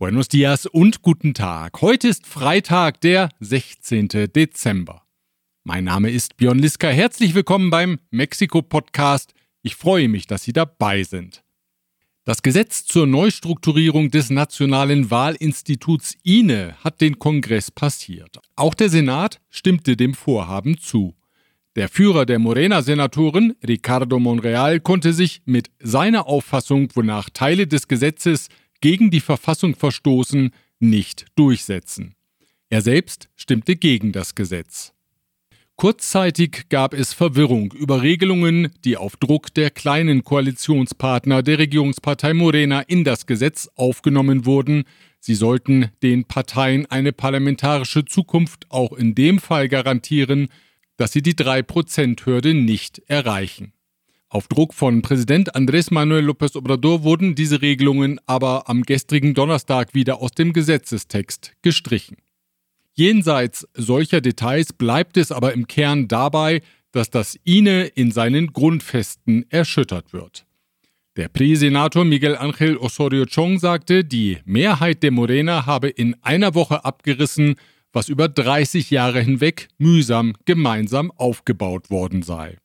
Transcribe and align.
Buenos 0.00 0.28
dias 0.28 0.66
und 0.66 1.02
guten 1.02 1.34
Tag. 1.34 1.82
Heute 1.82 2.06
ist 2.06 2.24
Freitag, 2.24 3.00
der 3.00 3.30
16. 3.40 4.06
Dezember. 4.32 5.02
Mein 5.64 5.82
Name 5.82 6.08
ist 6.12 6.36
Björn 6.36 6.60
Liska. 6.60 6.86
Herzlich 6.86 7.34
willkommen 7.34 7.70
beim 7.70 7.98
Mexiko-Podcast. 8.12 9.34
Ich 9.62 9.74
freue 9.74 10.08
mich, 10.08 10.28
dass 10.28 10.44
Sie 10.44 10.52
dabei 10.52 11.02
sind. 11.02 11.42
Das 12.24 12.42
Gesetz 12.42 12.84
zur 12.84 13.08
Neustrukturierung 13.08 14.12
des 14.12 14.30
Nationalen 14.30 15.10
Wahlinstituts 15.10 16.14
INE 16.22 16.76
hat 16.84 17.00
den 17.00 17.18
Kongress 17.18 17.72
passiert. 17.72 18.38
Auch 18.54 18.74
der 18.74 18.90
Senat 18.90 19.40
stimmte 19.50 19.96
dem 19.96 20.14
Vorhaben 20.14 20.78
zu. 20.78 21.16
Der 21.74 21.88
Führer 21.88 22.24
der 22.24 22.38
Morena-Senatoren, 22.38 23.56
Ricardo 23.66 24.20
Monreal, 24.20 24.78
konnte 24.78 25.12
sich 25.12 25.42
mit 25.44 25.72
seiner 25.80 26.28
Auffassung, 26.28 26.88
wonach 26.94 27.30
Teile 27.30 27.66
des 27.66 27.88
Gesetzes 27.88 28.48
gegen 28.80 29.10
die 29.10 29.20
Verfassung 29.20 29.74
verstoßen, 29.74 30.50
nicht 30.80 31.26
durchsetzen. 31.34 32.14
Er 32.70 32.82
selbst 32.82 33.28
stimmte 33.36 33.76
gegen 33.76 34.12
das 34.12 34.34
Gesetz. 34.34 34.92
Kurzzeitig 35.76 36.68
gab 36.70 36.92
es 36.92 37.12
Verwirrung 37.12 37.72
über 37.72 38.02
Regelungen, 38.02 38.72
die 38.84 38.96
auf 38.96 39.16
Druck 39.16 39.54
der 39.54 39.70
kleinen 39.70 40.24
Koalitionspartner 40.24 41.44
der 41.44 41.60
Regierungspartei 41.60 42.34
Morena 42.34 42.80
in 42.80 43.04
das 43.04 43.26
Gesetz 43.26 43.70
aufgenommen 43.76 44.44
wurden. 44.44 44.82
Sie 45.20 45.36
sollten 45.36 45.90
den 46.02 46.24
Parteien 46.24 46.86
eine 46.86 47.12
parlamentarische 47.12 48.04
Zukunft 48.04 48.66
auch 48.70 48.92
in 48.92 49.14
dem 49.14 49.38
Fall 49.38 49.68
garantieren, 49.68 50.48
dass 50.96 51.12
sie 51.12 51.22
die 51.22 51.34
3%-Hürde 51.34 52.54
nicht 52.54 52.98
erreichen. 53.06 53.72
Auf 54.30 54.46
Druck 54.46 54.74
von 54.74 55.00
Präsident 55.00 55.56
Andrés 55.56 55.90
Manuel 55.90 56.28
López 56.28 56.54
Obrador 56.54 57.02
wurden 57.02 57.34
diese 57.34 57.62
Regelungen 57.62 58.20
aber 58.26 58.68
am 58.68 58.82
gestrigen 58.82 59.32
Donnerstag 59.32 59.94
wieder 59.94 60.20
aus 60.20 60.32
dem 60.32 60.52
Gesetzestext 60.52 61.54
gestrichen. 61.62 62.18
Jenseits 62.92 63.66
solcher 63.72 64.20
Details 64.20 64.74
bleibt 64.74 65.16
es 65.16 65.32
aber 65.32 65.54
im 65.54 65.66
Kern 65.66 66.08
dabei, 66.08 66.60
dass 66.92 67.08
das 67.08 67.38
INE 67.44 67.86
in 67.86 68.10
seinen 68.10 68.52
Grundfesten 68.52 69.46
erschüttert 69.48 70.12
wird. 70.12 70.44
Der 71.16 71.28
Präsenator 71.28 72.04
Miguel 72.04 72.36
Ángel 72.36 72.76
Osorio 72.76 73.24
Chong 73.24 73.58
sagte, 73.58 74.04
die 74.04 74.38
Mehrheit 74.44 75.02
der 75.02 75.10
Morena 75.10 75.64
habe 75.64 75.88
in 75.88 76.14
einer 76.22 76.54
Woche 76.54 76.84
abgerissen, 76.84 77.54
was 77.94 78.10
über 78.10 78.28
30 78.28 78.90
Jahre 78.90 79.22
hinweg 79.22 79.68
mühsam 79.78 80.34
gemeinsam 80.44 81.10
aufgebaut 81.12 81.88
worden 81.88 82.22
sei. 82.22 82.58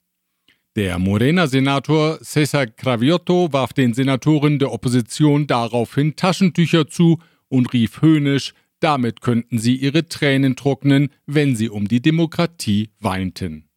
Der 0.75 0.97
Morena-Senator 0.97 2.17
Cesar 2.23 2.65
Craviotto 2.65 3.53
warf 3.53 3.73
den 3.73 3.93
Senatoren 3.93 4.57
der 4.57 4.71
Opposition 4.71 5.45
daraufhin 5.45 6.15
Taschentücher 6.15 6.87
zu 6.87 7.19
und 7.47 7.73
rief 7.73 8.01
höhnisch, 8.01 8.55
damit 8.79 9.21
könnten 9.21 9.59
sie 9.59 9.75
ihre 9.75 10.07
Tränen 10.07 10.55
trocknen, 10.55 11.09
wenn 11.27 11.55
sie 11.55 11.69
um 11.69 11.87
die 11.87 12.01
Demokratie 12.01 12.89
weinten. 12.99 13.69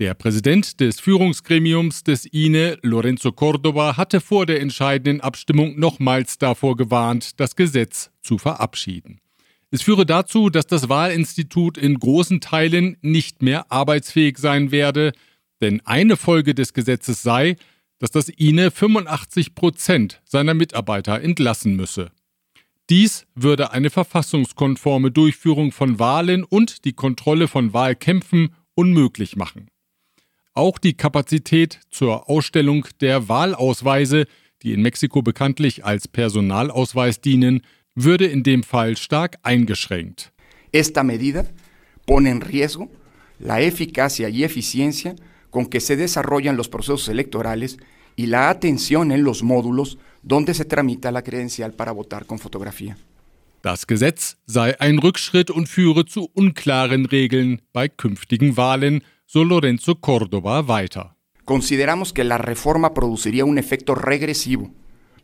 Der 0.00 0.12
Präsident 0.12 0.80
des 0.80 1.00
Führungsgremiums 1.00 2.04
des 2.04 2.26
INE, 2.26 2.76
Lorenzo 2.82 3.30
Córdoba, 3.30 3.96
hatte 3.96 4.20
vor 4.20 4.44
der 4.44 4.60
entscheidenden 4.60 5.22
Abstimmung 5.22 5.80
nochmals 5.80 6.36
davor 6.36 6.76
gewarnt, 6.76 7.40
das 7.40 7.56
Gesetz 7.56 8.10
zu 8.20 8.36
verabschieden. 8.36 9.18
Es 9.70 9.80
führe 9.80 10.04
dazu, 10.04 10.50
dass 10.50 10.66
das 10.66 10.90
Wahlinstitut 10.90 11.78
in 11.78 11.98
großen 11.98 12.42
Teilen 12.42 12.98
nicht 13.00 13.40
mehr 13.40 13.72
arbeitsfähig 13.72 14.36
sein 14.36 14.70
werde, 14.70 15.12
denn 15.60 15.80
eine 15.84 16.16
Folge 16.16 16.54
des 16.54 16.72
Gesetzes 16.72 17.22
sei, 17.22 17.56
dass 17.98 18.10
das 18.10 18.28
INE 18.28 18.70
85 18.70 19.54
Prozent 19.54 20.20
seiner 20.24 20.54
Mitarbeiter 20.54 21.20
entlassen 21.20 21.74
müsse. 21.74 22.10
Dies 22.90 23.26
würde 23.34 23.72
eine 23.72 23.90
verfassungskonforme 23.90 25.10
Durchführung 25.10 25.72
von 25.72 25.98
Wahlen 25.98 26.44
und 26.44 26.84
die 26.84 26.94
Kontrolle 26.94 27.48
von 27.48 27.72
Wahlkämpfen 27.74 28.54
unmöglich 28.74 29.36
machen. 29.36 29.68
Auch 30.54 30.78
die 30.78 30.94
Kapazität 30.94 31.80
zur 31.90 32.30
Ausstellung 32.30 32.86
der 33.00 33.28
Wahlausweise, 33.28 34.26
die 34.62 34.72
in 34.72 34.82
Mexiko 34.82 35.22
bekanntlich 35.22 35.84
als 35.84 36.08
Personalausweis 36.08 37.20
dienen, 37.20 37.62
würde 37.94 38.26
in 38.26 38.42
dem 38.42 38.62
Fall 38.62 38.96
stark 38.96 39.38
eingeschränkt. 39.42 40.32
Esta 40.72 41.02
medida 41.02 41.46
pone 42.06 42.30
en 42.30 42.42
riesgo 42.42 42.90
la 43.38 43.60
eficacia 43.60 44.28
y 44.28 44.44
eficiencia 44.44 45.14
con 45.50 45.66
que 45.66 45.80
se 45.80 45.96
desarrollan 45.96 46.56
los 46.56 46.68
procesos 46.68 47.08
electorales 47.08 47.78
y 48.16 48.26
la 48.26 48.50
atención 48.50 49.12
en 49.12 49.22
los 49.22 49.42
módulos 49.42 49.98
donde 50.22 50.54
se 50.54 50.64
tramita 50.64 51.12
la 51.12 51.22
credencial 51.22 51.72
para 51.72 51.92
votar 51.92 52.26
con 52.26 52.38
fotografía. 52.38 52.96
Das 53.62 53.86
Gesetz 53.86 54.36
sei 54.46 54.76
ein 54.78 54.98
Rückschritt 54.98 55.50
und 55.50 55.68
führe 55.68 56.04
zu 56.04 56.30
unklaren 56.34 57.06
Regeln 57.06 57.60
bei 57.72 57.88
künftigen 57.88 58.56
Wahlen, 58.56 59.02
so 59.26 59.42
Lorenzo 59.42 59.96
Córdoba 59.96 60.68
weiter. 60.68 61.16
Consideramos 61.44 62.12
que 62.12 62.24
la 62.24 62.38
reforma 62.38 62.94
produciría 62.94 63.44
un 63.44 63.58
efecto 63.58 63.94
regresivo 63.94 64.70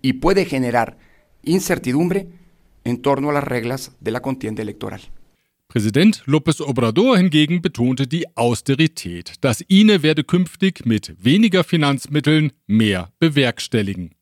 y 0.03 0.15
puede 0.15 0.47
generar 0.47 0.99
incertidumbre 1.43 2.29
en 2.85 3.03
torno 3.03 3.31
a 3.31 3.35
las 3.35 3.45
reglas 3.45 3.93
de 4.01 4.11
la 4.11 4.21
contienda 4.21 4.63
electoral. 4.63 5.01
Präsident 5.75 6.23
López 6.27 6.61
Obrador 6.61 7.17
hingegen 7.19 7.61
betonte 7.61 8.07
die 8.07 8.37
Austerität. 8.37 9.33
Das 9.41 9.61
INE 9.61 10.05
werde 10.05 10.23
künftig 10.23 10.87
mit 10.87 11.17
weniger 11.19 11.65
Finanzmitteln 11.65 12.53
mehr 12.69 13.11
bewerkstelligen. 13.19 14.15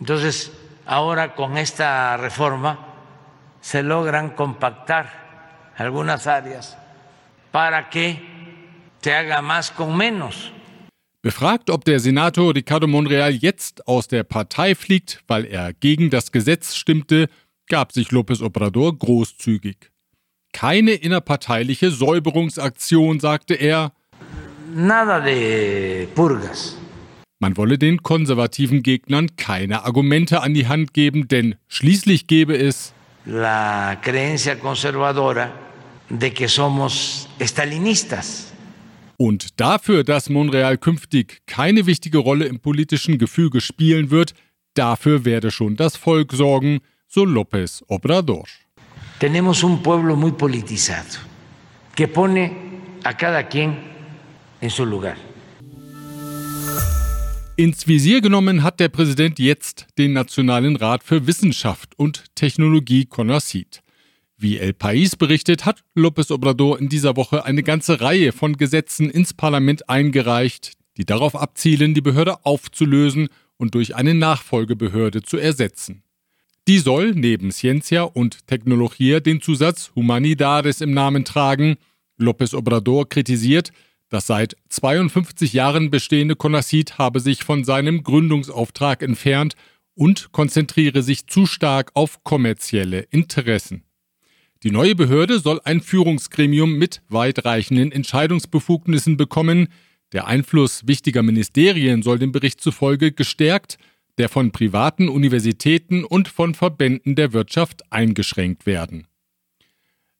Entonces, 0.00 0.50
ahora 0.86 1.34
con 1.34 1.58
esta 1.58 2.16
reforma 2.16 2.78
se 3.60 3.82
logran 3.82 4.30
compactar 4.34 5.04
algunas 5.76 6.26
áreas 6.26 6.74
para 7.52 7.90
que 7.90 8.18
se 9.02 9.12
haga 9.12 9.42
más 9.42 9.70
con 9.70 9.94
menos. 9.94 10.52
Befragt, 11.20 11.68
ob 11.68 11.84
der 11.84 12.00
Senator 12.00 12.54
Ricardo 12.54 12.86
Monreal 12.86 13.34
jetzt 13.34 13.86
aus 13.86 14.08
der 14.08 14.24
Partei 14.24 14.74
fliegt, 14.74 15.22
weil 15.26 15.44
er 15.44 15.74
gegen 15.74 16.08
das 16.08 16.32
Gesetz 16.32 16.74
stimmte, 16.74 17.28
gab 17.68 17.92
sich 17.92 18.08
López 18.08 18.40
Obrador 18.42 18.98
großzügig 18.98 19.90
keine 20.54 20.92
innerparteiliche 20.92 21.90
Säuberungsaktion, 21.90 23.20
sagte 23.20 23.54
er. 23.54 23.92
Nada 24.74 25.20
de 25.20 26.06
purgas. 26.14 26.78
Man 27.40 27.58
wolle 27.58 27.76
den 27.76 28.02
konservativen 28.02 28.82
Gegnern 28.82 29.36
keine 29.36 29.84
Argumente 29.84 30.40
an 30.40 30.54
die 30.54 30.66
Hand 30.66 30.94
geben, 30.94 31.28
denn 31.28 31.56
schließlich 31.68 32.26
gebe 32.26 32.56
es 32.56 32.94
la 33.26 33.96
creencia 34.00 34.54
conservadora 34.54 35.50
de 36.08 36.30
que 36.30 36.48
somos 36.48 37.28
estalinistas. 37.38 38.52
Und 39.16 39.60
dafür, 39.60 40.04
dass 40.04 40.28
Monreal 40.28 40.78
künftig 40.78 41.42
keine 41.46 41.86
wichtige 41.86 42.18
Rolle 42.18 42.46
im 42.46 42.60
politischen 42.60 43.18
Gefüge 43.18 43.60
spielen 43.60 44.10
wird, 44.10 44.34
dafür 44.74 45.24
werde 45.24 45.50
schon 45.50 45.76
das 45.76 45.96
Volk 45.96 46.32
sorgen, 46.32 46.80
so 47.06 47.24
López 47.24 47.82
Obrador. 47.88 48.44
Tenemos 49.24 49.64
un 49.64 49.82
pueblo 49.82 50.16
muy 50.16 50.32
politizado 50.32 51.18
que 51.94 52.06
pone 52.06 52.52
a 53.04 53.16
cada 53.16 53.48
quien 53.48 53.74
en 54.60 54.68
su 54.68 54.84
lugar. 54.84 55.16
Ins 57.56 57.86
Visier 57.86 58.20
genommen 58.20 58.62
hat 58.62 58.80
der 58.80 58.90
Präsident 58.90 59.38
jetzt 59.38 59.86
den 59.96 60.12
Nationalen 60.12 60.76
Rat 60.76 61.02
für 61.02 61.26
Wissenschaft 61.26 61.98
und 61.98 62.24
Technologie 62.34 63.06
CONACYT. 63.06 63.80
Wie 64.36 64.58
El 64.58 64.74
País 64.74 65.16
berichtet, 65.16 65.64
hat 65.64 65.82
López 65.96 66.30
Obrador 66.30 66.78
in 66.78 66.90
dieser 66.90 67.16
Woche 67.16 67.46
eine 67.46 67.62
ganze 67.62 68.02
Reihe 68.02 68.30
von 68.30 68.58
Gesetzen 68.58 69.08
ins 69.08 69.32
Parlament 69.32 69.88
eingereicht, 69.88 70.72
die 70.98 71.06
darauf 71.06 71.34
abzielen, 71.34 71.94
die 71.94 72.02
Behörde 72.02 72.44
aufzulösen 72.44 73.28
und 73.56 73.74
durch 73.74 73.96
eine 73.96 74.12
Nachfolgebehörde 74.12 75.22
zu 75.22 75.38
ersetzen. 75.38 76.03
Die 76.66 76.78
soll 76.78 77.12
neben 77.12 77.52
Ciencia 77.52 78.04
und 78.04 78.46
Technologia 78.46 79.20
den 79.20 79.42
Zusatz 79.42 79.92
Humanidades 79.94 80.80
im 80.80 80.94
Namen 80.94 81.26
tragen. 81.26 81.76
López 82.18 82.56
Obrador 82.56 83.06
kritisiert, 83.06 83.70
das 84.08 84.26
seit 84.26 84.56
52 84.70 85.52
Jahren 85.52 85.90
bestehende 85.90 86.36
CONACYT 86.36 86.96
habe 86.96 87.20
sich 87.20 87.44
von 87.44 87.64
seinem 87.64 88.02
Gründungsauftrag 88.02 89.02
entfernt 89.02 89.56
und 89.94 90.32
konzentriere 90.32 91.02
sich 91.02 91.26
zu 91.26 91.44
stark 91.44 91.90
auf 91.92 92.24
kommerzielle 92.24 93.00
Interessen. 93.10 93.82
Die 94.62 94.70
neue 94.70 94.94
Behörde 94.94 95.40
soll 95.40 95.60
ein 95.64 95.82
Führungsgremium 95.82 96.78
mit 96.78 97.02
weitreichenden 97.10 97.92
Entscheidungsbefugnissen 97.92 99.18
bekommen. 99.18 99.68
Der 100.12 100.26
Einfluss 100.26 100.86
wichtiger 100.86 101.22
Ministerien 101.22 102.02
soll 102.02 102.18
dem 102.18 102.32
Bericht 102.32 102.62
zufolge 102.62 103.12
gestärkt 103.12 103.76
der 104.18 104.28
von 104.28 104.52
privaten 104.52 105.08
Universitäten 105.08 106.04
und 106.04 106.28
von 106.28 106.54
Verbänden 106.54 107.16
der 107.16 107.32
Wirtschaft 107.32 107.82
eingeschränkt 107.90 108.66
werden. 108.66 109.06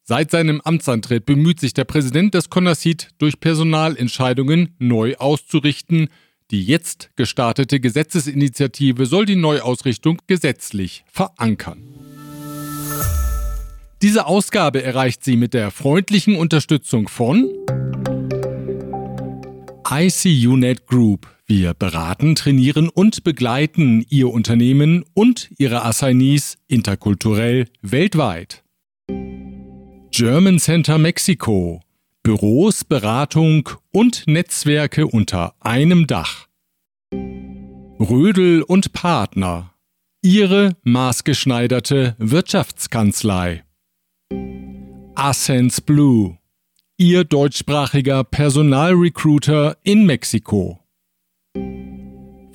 Seit 0.03 0.29
seinem 0.29 0.61
Amtsantritt 0.61 1.25
bemüht 1.25 1.59
sich 1.59 1.73
der 1.73 1.85
Präsident 1.85 2.35
des 2.35 2.51
CONACYT, 2.51 3.09
durch 3.17 3.39
Personalentscheidungen 3.39 4.75
neu 4.77 5.15
auszurichten. 5.15 6.09
Die 6.51 6.63
jetzt 6.63 7.09
gestartete 7.15 7.79
Gesetzesinitiative 7.79 9.07
soll 9.07 9.25
die 9.25 9.35
Neuausrichtung 9.35 10.21
gesetzlich 10.27 11.03
verankern. 11.07 11.81
Diese 14.03 14.27
Ausgabe 14.27 14.83
erreicht 14.83 15.23
sie 15.23 15.37
mit 15.37 15.55
der 15.55 15.71
freundlichen 15.71 16.35
Unterstützung 16.35 17.07
von 17.07 17.49
ICUNet 19.89 20.85
Group. 20.85 21.34
Wir 21.47 21.75
beraten, 21.75 22.33
trainieren 22.33 22.89
und 22.89 23.23
begleiten 23.23 24.03
Ihr 24.09 24.29
Unternehmen 24.29 25.05
und 25.13 25.51
Ihre 25.59 25.85
Assignees 25.85 26.57
interkulturell 26.67 27.67
weltweit. 27.83 28.63
German 30.09 30.57
Center 30.57 30.97
Mexiko. 30.97 31.81
Büros, 32.23 32.83
Beratung 32.83 33.69
und 33.91 34.25
Netzwerke 34.25 35.05
unter 35.05 35.53
einem 35.59 36.07
Dach. 36.07 36.47
Rödel 37.13 38.63
und 38.63 38.93
Partner. 38.93 39.75
Ihre 40.23 40.75
maßgeschneiderte 40.81 42.15
Wirtschaftskanzlei. 42.17 43.63
Ascens 45.13 45.79
Blue, 45.81 46.39
Ihr 46.97 47.23
deutschsprachiger 47.23 48.23
Personalrecruiter 48.23 49.77
in 49.83 50.07
Mexiko. 50.07 50.84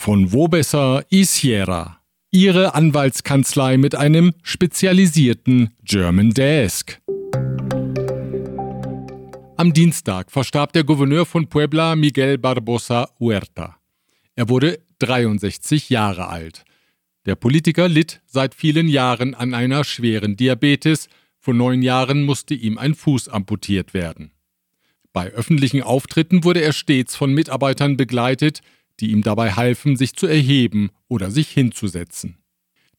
Von 0.01 0.33
Wobesser 0.33 1.05
y 1.11 1.25
Sierra, 1.25 2.01
Ihre 2.31 2.75
Anwaltskanzlei 2.75 3.77
mit 3.77 3.95
einem 3.95 4.33
spezialisierten 4.43 5.75
German 5.85 6.31
Desk. 6.31 6.99
Am 9.59 9.75
Dienstag 9.75 10.33
verstarb 10.33 10.73
der 10.73 10.85
Gouverneur 10.85 11.27
von 11.27 11.49
Puebla 11.49 11.97
Miguel 11.97 12.39
Barbosa 12.39 13.11
Huerta. 13.21 13.77
Er 14.37 14.49
wurde 14.49 14.81
63 15.01 15.91
Jahre 15.91 16.29
alt. 16.29 16.65
Der 17.27 17.35
Politiker 17.35 17.87
litt 17.87 18.23
seit 18.25 18.55
vielen 18.55 18.89
Jahren 18.89 19.35
an 19.35 19.53
einer 19.53 19.85
schweren 19.85 20.35
Diabetes, 20.35 21.11
vor 21.39 21.53
neun 21.53 21.83
Jahren 21.83 22.23
musste 22.23 22.55
ihm 22.55 22.79
ein 22.79 22.95
Fuß 22.95 23.29
amputiert 23.29 23.93
werden. 23.93 24.31
Bei 25.13 25.29
öffentlichen 25.29 25.83
Auftritten 25.83 26.43
wurde 26.43 26.63
er 26.63 26.73
stets 26.73 27.17
von 27.17 27.35
Mitarbeitern 27.35 27.99
begleitet, 27.99 28.63
die 29.01 29.11
ihm 29.11 29.23
dabei 29.23 29.53
halfen, 29.53 29.97
sich 29.97 30.15
zu 30.15 30.27
erheben 30.27 30.91
oder 31.09 31.31
sich 31.31 31.49
hinzusetzen. 31.49 32.37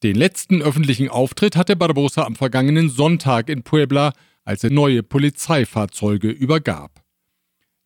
Den 0.02 0.16
letzten 0.16 0.62
öffentlichen 0.62 1.08
Auftritt 1.08 1.54
hatte 1.56 1.76
Barbosa 1.76 2.24
am 2.24 2.34
vergangenen 2.34 2.90
Sonntag 2.90 3.48
in 3.48 3.62
Puebla, 3.62 4.12
als 4.44 4.64
er 4.64 4.70
neue 4.70 5.02
Polizeifahrzeuge 5.02 6.28
übergab. 6.28 7.02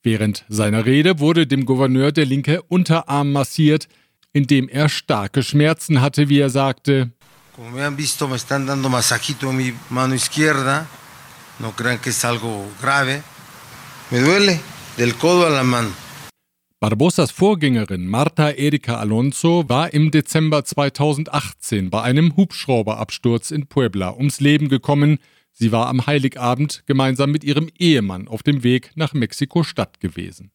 Während 0.03 0.45
seiner 0.49 0.87
Rede 0.87 1.19
wurde 1.19 1.47
dem 1.47 1.67
Gouverneur 1.67 2.13
der 2.13 2.25
linke 2.25 2.63
Unterarm 2.63 3.33
massiert, 3.33 3.89
indem 4.33 4.69
er 4.69 4.89
starke 4.89 5.43
Schmerzen 5.43 6.01
hatte, 6.01 6.29
wie 6.29 6.39
er 6.39 6.51
sagte. 6.51 7.13
Como 7.55 7.71
me 7.71 7.83
han 7.83 7.97
visto, 7.97 8.29
me 8.29 8.39
masajito 8.89 9.51
en 9.51 9.57
mi 9.57 9.73
mano 9.91 10.15
izquierda. 10.15 10.87
No 11.59 11.73
crean 11.73 11.99
que 11.99 12.11
es 12.11 12.25
algo 12.25 12.67
grave. 12.81 13.23
Me 14.11 14.21
duele 14.21 14.61
del 14.99 15.15
codo 15.15 15.47
a 15.47 15.51
la 15.51 15.65
mano. 15.65 16.06
Barbosas 16.79 17.31
Vorgängerin 17.31 18.07
Marta 18.07 18.51
Erika 18.51 18.97
Alonso 18.97 19.69
war 19.69 19.93
im 19.95 20.11
Dezember 20.11 20.65
2018 20.65 21.91
bei 21.91 22.03
einem 22.03 22.37
Hubschrauberabsturz 22.37 23.51
in 23.51 23.67
Puebla 23.67 24.15
ums 24.15 24.41
Leben 24.41 24.69
gekommen. 24.69 25.19
Sie 25.53 25.73
war 25.73 25.89
am 25.89 26.07
Heiligabend 26.07 26.85
gemeinsam 26.87 27.31
mit 27.31 27.45
ihrem 27.45 27.69
Ehemann 27.79 28.29
auf 28.29 28.43
dem 28.43 28.63
Weg 28.63 28.91
nach 28.95 29.15
Mexiko-Stadt 29.15 30.01
gewesen. 30.01 30.51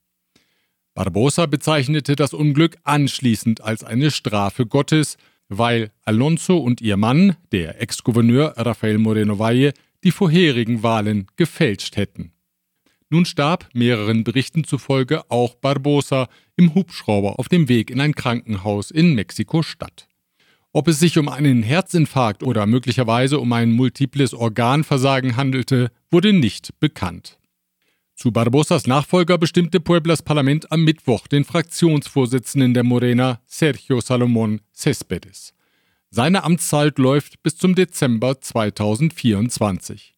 Barbosa 0.94 1.45
bezeichnete 1.45 2.15
das 2.15 2.33
Unglück 2.33 2.77
anschließend 2.83 3.62
als 3.62 3.83
eine 3.83 4.12
Strafe 4.12 4.65
Gottes 4.65 5.17
weil 5.51 5.91
Alonso 6.03 6.57
und 6.57 6.79
ihr 6.79 6.95
Mann, 6.95 7.35
der 7.51 7.81
Ex-Gouverneur 7.81 8.53
Rafael 8.56 8.97
Moreno 8.97 9.38
Valle, 9.38 9.74
die 10.03 10.12
vorherigen 10.12 10.81
Wahlen 10.81 11.27
gefälscht 11.35 11.97
hätten. 11.97 12.31
Nun 13.13 13.25
starb 13.25 13.68
mehreren 13.74 14.24
Berichten 14.24 14.63
zufolge 14.63 15.30
auch 15.30 15.56
Barbosa 15.56 16.30
im 16.56 16.74
Hubschrauber 16.74 17.40
auf 17.40 17.50
dem 17.50 17.68
Weg 17.68 17.92
in 17.92 18.00
ein 18.00 18.16
Krankenhaus 18.16 18.90
in 18.90 19.16
Mexiko-Stadt. 19.16 20.08
Ob 20.72 20.88
es 20.88 21.00
sich 21.00 21.18
um 21.18 21.28
einen 21.28 21.62
Herzinfarkt 21.62 22.42
oder 22.42 22.66
möglicherweise 22.66 23.40
um 23.40 23.52
ein 23.52 23.74
multiples 23.74 24.34
Organversagen 24.34 25.36
handelte, 25.36 25.92
wurde 26.10 26.31
nicht 26.31 26.80
bekannt. 26.80 27.38
Zu 28.16 28.31
Barbosas 28.31 28.88
Nachfolger 28.88 29.38
bestimmte 29.38 29.81
Pueblas 29.81 30.22
Parlament 30.22 30.72
am 30.72 30.86
Mittwoch 30.86 31.28
den 31.28 31.44
Fraktionsvorsitzenden 31.44 32.74
der 32.74 32.84
Morena, 32.84 33.42
Sergio 33.46 34.00
Salomón 34.00 34.62
Céspedes. 34.74 35.52
Seine 36.12 36.46
Amtszeit 36.46 36.98
läuft 36.98 37.44
bis 37.44 37.58
zum 37.58 37.75
Dezember 37.75 38.40
2024. 38.40 40.13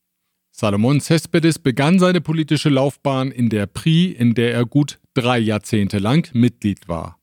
Salomón 0.56 1.02
Céspedes 1.02 1.58
begann 1.58 1.98
seine 1.98 2.22
politische 2.22 2.70
Laufbahn 2.70 3.32
in 3.32 3.50
der 3.50 3.66
PRI, 3.66 4.12
in 4.12 4.36
der 4.36 4.54
er 4.54 4.66
gut 4.66 5.00
drei 5.16 5.40
Jahrzehnte 5.40 5.98
lang 5.98 6.30
Mitglied 6.34 6.88
war. 6.88 7.18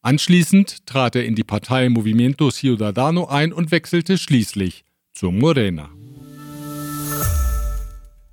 Anschließend 0.00 0.84
trat 0.84 1.14
er 1.14 1.24
in 1.24 1.36
die 1.36 1.44
Partei 1.44 1.88
Movimiento 1.88 2.50
Ciudadano 2.50 3.26
ein 3.26 3.52
und 3.52 3.70
wechselte 3.70 4.18
schließlich 4.18 4.84
zur 5.12 5.30
Morena. 5.30 5.90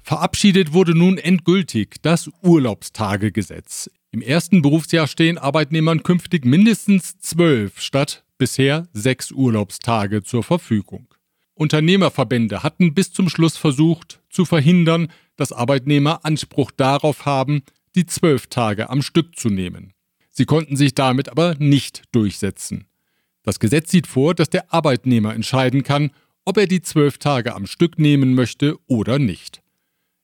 Verabschiedet 0.01 0.73
wurde 0.73 0.97
nun 0.97 1.19
endgültig 1.19 1.97
das 2.01 2.31
Urlaubstagegesetz. 2.41 3.91
Im 4.09 4.23
ersten 4.23 4.63
Berufsjahr 4.63 5.05
stehen 5.05 5.37
Arbeitnehmern 5.37 6.01
künftig 6.01 6.43
mindestens 6.43 7.19
zwölf 7.19 7.79
statt 7.79 8.23
bisher 8.39 8.87
sechs 8.93 9.31
Urlaubstage 9.31 10.23
zur 10.23 10.41
Verfügung. 10.41 11.08
Unternehmerverbände 11.59 12.63
hatten 12.63 12.93
bis 12.93 13.11
zum 13.11 13.27
Schluss 13.27 13.57
versucht 13.57 14.21
zu 14.29 14.45
verhindern, 14.45 15.11
dass 15.35 15.51
Arbeitnehmer 15.51 16.23
Anspruch 16.23 16.71
darauf 16.71 17.25
haben, 17.25 17.63
die 17.95 18.05
zwölf 18.05 18.47
Tage 18.47 18.89
am 18.89 19.01
Stück 19.01 19.37
zu 19.37 19.49
nehmen. 19.49 19.93
Sie 20.29 20.45
konnten 20.45 20.77
sich 20.77 20.95
damit 20.95 21.27
aber 21.27 21.55
nicht 21.59 22.03
durchsetzen. 22.13 22.85
Das 23.43 23.59
Gesetz 23.59 23.91
sieht 23.91 24.07
vor, 24.07 24.35
dass 24.35 24.49
der 24.49 24.73
Arbeitnehmer 24.73 25.33
entscheiden 25.33 25.83
kann, 25.83 26.11
ob 26.45 26.57
er 26.57 26.65
die 26.65 26.81
zwölf 26.81 27.17
Tage 27.17 27.53
am 27.53 27.67
Stück 27.67 27.99
nehmen 27.99 28.35
möchte 28.35 28.77
oder 28.87 29.19
nicht. 29.19 29.61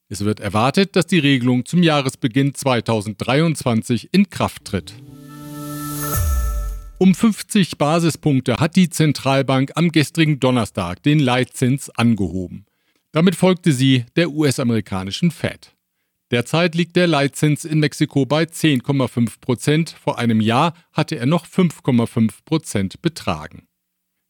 Es 0.07 0.23
wird 0.23 0.39
erwartet, 0.39 0.95
dass 0.95 1.05
die 1.07 1.19
Regelung 1.19 1.65
zum 1.65 1.83
Jahresbeginn 1.83 2.53
2023 2.53 4.09
in 4.13 4.29
Kraft 4.29 4.63
tritt. 4.65 4.93
Um 6.97 7.13
50 7.13 7.77
Basispunkte 7.77 8.57
hat 8.57 8.77
die 8.77 8.89
Zentralbank 8.89 9.73
am 9.75 9.91
gestrigen 9.91 10.39
Donnerstag 10.39 11.03
den 11.03 11.19
Leitzins 11.19 11.89
angehoben. 11.89 12.65
Damit 13.11 13.35
folgte 13.35 13.73
sie 13.73 14.05
der 14.15 14.31
US-amerikanischen 14.31 15.31
Fed. 15.31 15.75
Derzeit 16.31 16.73
liegt 16.73 16.95
der 16.95 17.07
Leitzins 17.07 17.65
in 17.65 17.79
Mexiko 17.79 18.25
bei 18.25 18.43
10,5 18.43 19.41
Prozent. 19.41 19.89
Vor 20.01 20.17
einem 20.17 20.39
Jahr 20.39 20.73
hatte 20.93 21.17
er 21.17 21.25
noch 21.25 21.45
5,5 21.45 22.31
Prozent 22.45 23.01
betragen. 23.01 23.67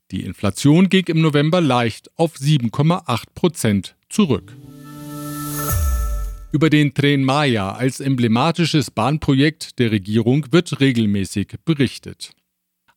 Die 0.09 0.23
Inflation 0.23 0.89
ging 0.89 1.05
im 1.05 1.21
November 1.21 1.61
leicht 1.61 2.09
auf 2.17 2.35
7,8 2.35 3.23
Prozent 3.35 3.95
zurück. 4.09 4.55
Über 6.51 6.71
den 6.71 6.95
Tren 6.95 7.23
Maya 7.23 7.73
als 7.73 7.99
emblematisches 7.99 8.89
Bahnprojekt 8.89 9.77
der 9.77 9.91
Regierung 9.91 10.47
wird 10.51 10.79
regelmäßig 10.79 11.57
berichtet. 11.63 12.31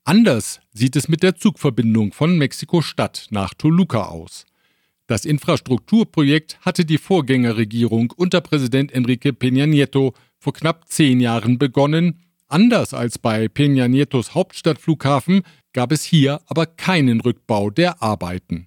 Anders 0.09 0.61
sieht 0.73 0.97
es 0.97 1.09
mit 1.09 1.23
der 1.23 1.37
Zugverbindung 1.37 2.15
von 2.15 2.39
Mexiko-Stadt 2.39 3.27
nach 3.29 3.53
Toluca 3.53 4.07
aus. 4.07 4.47
Das 5.07 5.27
Infrastrukturprojekt 5.27 6.59
hatte 6.63 6.87
die 6.87 6.97
Vorgängerregierung 6.97 8.15
unter 8.17 8.41
Präsident 8.41 8.91
Enrique 8.91 9.33
Peña 9.33 9.67
Nieto 9.67 10.15
vor 10.39 10.55
knapp 10.55 10.89
zehn 10.89 11.21
Jahren 11.21 11.59
begonnen. 11.59 12.23
Anders 12.47 12.95
als 12.95 13.19
bei 13.19 13.49
Peña 13.49 13.87
Nietos 13.87 14.35
Hauptstadtflughafen 14.35 15.43
gab 15.75 15.93
es 15.93 16.05
hier 16.05 16.41
aber 16.47 16.65
keinen 16.65 17.21
Rückbau 17.21 17.69
der 17.69 18.03
Arbeiten. 18.03 18.65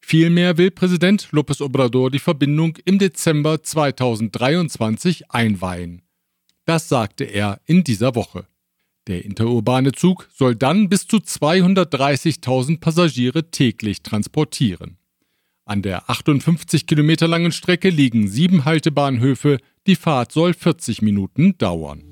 Vielmehr 0.00 0.58
will 0.58 0.70
Präsident 0.70 1.30
López 1.32 1.62
Obrador 1.62 2.10
die 2.10 2.18
Verbindung 2.18 2.76
im 2.84 2.98
Dezember 2.98 3.62
2023 3.62 5.30
einweihen. 5.30 6.02
Das 6.66 6.90
sagte 6.90 7.24
er 7.24 7.62
in 7.64 7.82
dieser 7.82 8.14
Woche. 8.14 8.46
Der 9.06 9.24
interurbane 9.24 9.92
Zug 9.92 10.28
soll 10.34 10.56
dann 10.56 10.88
bis 10.88 11.06
zu 11.06 11.18
230.000 11.18 12.80
Passagiere 12.80 13.50
täglich 13.50 14.02
transportieren. 14.02 14.98
An 15.64 15.82
der 15.82 16.10
58 16.10 16.86
Kilometer 16.86 17.28
langen 17.28 17.52
Strecke 17.52 17.88
liegen 17.90 18.28
sieben 18.28 18.64
Haltebahnhöfe, 18.64 19.58
die 19.86 19.96
Fahrt 19.96 20.32
soll 20.32 20.54
40 20.54 21.02
Minuten 21.02 21.56
dauern. 21.58 22.02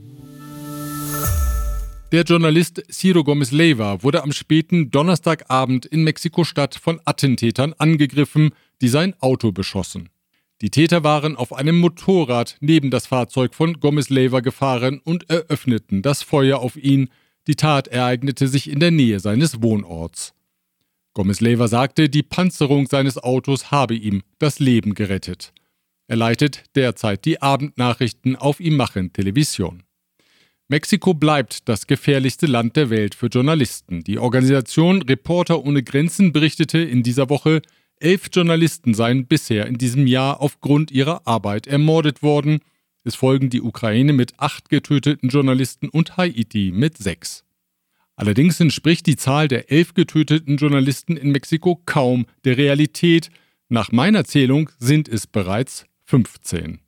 Der 2.13 2.23
Journalist 2.23 2.81
Ciro 2.93 3.25
Gomez 3.25 3.51
Leiva 3.51 4.05
wurde 4.05 4.23
am 4.23 4.31
späten 4.31 4.93
Donnerstagabend 4.93 5.85
in 5.87 6.05
Mexiko-Stadt 6.05 6.77
von 6.77 7.01
Attentätern 7.05 7.75
angegriffen, 7.77 8.51
die 8.81 8.89
sein 8.89 9.15
Auto 9.21 9.51
beschossen. 9.51 10.11
Die 10.61 10.71
Täter 10.71 11.03
waren 11.03 11.37
auf 11.37 11.53
einem 11.53 11.79
Motorrad 11.79 12.57
neben 12.61 12.91
das 12.91 13.07
Fahrzeug 13.07 13.55
von 13.55 13.81
Gomez 13.81 14.09
Leiva 14.09 14.41
gefahren 14.41 15.01
und 15.03 15.29
eröffneten 15.29 16.03
das 16.03 16.23
Feuer 16.23 16.59
auf 16.59 16.77
ihn. 16.77 17.11
Die 17.47 17.57
Tat 17.57 17.89
ereignete 17.89 18.49
sich 18.49 18.71
in 18.71 18.81
der 18.81 18.91
Nähe 18.91 19.21
seines 19.21 19.63
Wohnorts. 19.63 20.33
Gomez 21.13 21.41
Leiva 21.41 21.69
sagte, 21.69 22.09
die 22.09 22.23
Panzerung 22.23 22.87
seines 22.87 23.19
Autos 23.19 23.71
habe 23.71 23.95
ihm 23.95 24.23
das 24.39 24.59
Leben 24.59 24.95
gerettet. 24.95 25.53
Er 26.07 26.17
leitet 26.17 26.65
derzeit 26.75 27.25
die 27.25 27.41
Abendnachrichten 27.41 28.37
auf 28.37 28.61
Imagen 28.61 29.13
Television. 29.13 29.83
Mexiko 30.69 31.15
bleibt 31.15 31.69
das 31.69 31.87
gefährlichste 31.87 32.47
Land 32.47 32.77
der 32.77 32.91
Welt 32.91 33.15
für 33.15 33.27
Journalisten. 33.27 34.03
Die 34.03 34.19
Organisation 34.19 35.03
Reporter 35.03 35.63
ohne 35.65 35.83
Grenzen 35.83 36.33
berichtete 36.33 36.79
in 36.79 37.03
dieser 37.03 37.29
Woche, 37.29 37.61
elf 38.05 38.29
Journalisten 38.31 38.93
seien 38.93 39.27
bisher 39.27 39.67
in 39.67 39.79
diesem 39.79 40.07
Jahr 40.07 40.41
aufgrund 40.41 40.91
ihrer 40.91 41.27
Arbeit 41.27 41.67
ermordet 41.67 42.23
worden. 42.23 42.61
Es 43.03 43.15
folgen 43.15 43.49
die 43.49 43.63
Ukraine 43.63 44.13
mit 44.13 44.39
acht 44.39 44.69
getöteten 44.69 45.31
Journalisten 45.31 45.89
und 45.89 46.19
Haiti 46.19 46.71
mit 46.73 46.99
sechs. 46.99 47.45
Allerdings 48.15 48.61
entspricht 48.61 49.07
die 49.07 49.17
Zahl 49.17 49.49
der 49.49 49.73
elf 49.73 49.95
getöteten 49.95 50.59
Journalisten 50.59 51.17
in 51.17 51.33
Mexiko 51.33 51.81
kaum 51.87 52.27
der 52.45 52.59
Realität. 52.59 53.31
Nach 53.69 53.91
meiner 53.91 54.25
Zählung 54.25 54.71
sind 54.79 55.09
es 55.09 55.27
bereits 55.27 55.87
15. 56.05 56.81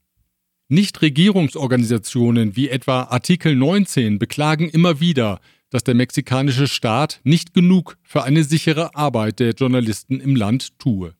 Nichtregierungsorganisationen 0.68 2.56
wie 2.56 2.68
etwa 2.68 3.04
Artikel 3.04 3.56
19 3.56 4.18
beklagen 4.18 4.68
immer 4.68 5.00
wieder, 5.00 5.40
dass 5.70 5.84
der 5.84 5.94
mexikanische 5.94 6.68
Staat 6.68 7.20
nicht 7.24 7.54
genug 7.54 7.96
für 8.02 8.22
eine 8.22 8.44
sichere 8.44 8.94
Arbeit 8.94 9.40
der 9.40 9.52
Journalisten 9.52 10.20
im 10.20 10.36
Land 10.36 10.78
tue. 10.78 11.14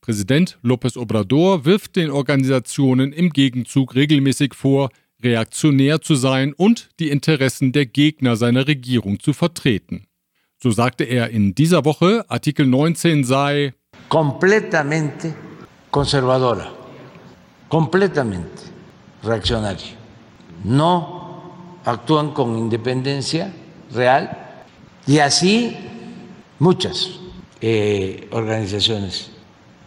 Präsident 0.00 0.58
López 0.62 0.96
Obrador 0.96 1.64
wirft 1.64 1.96
den 1.96 2.10
Organisationen 2.10 3.12
im 3.12 3.30
Gegenzug 3.30 3.94
regelmäßig 3.94 4.54
vor, 4.54 4.90
reaktionär 5.22 6.00
zu 6.00 6.14
sein 6.14 6.52
und 6.52 6.88
die 7.00 7.10
Interessen 7.10 7.72
der 7.72 7.86
Gegner 7.86 8.36
seiner 8.36 8.66
Regierung 8.66 9.20
zu 9.20 9.32
vertreten. 9.32 10.06
So 10.60 10.70
sagte 10.70 11.04
er 11.04 11.30
in 11.30 11.54
dieser 11.54 11.84
Woche, 11.84 12.24
Artikel 12.28 12.66
19 12.66 13.24
sei 13.24 13.74
completamente 14.08 15.34
conservadora, 15.90 16.72
completamente 17.68 18.62
reaccionario. 19.22 19.96
No 20.64 21.80
actúan 21.84 22.34
con 22.34 22.56
independencia 22.56 23.50
real 23.94 24.36
y 25.06 25.18
así 25.18 25.74
muchas 26.58 27.10
eh, 27.60 28.26
organizaciones 28.30 29.30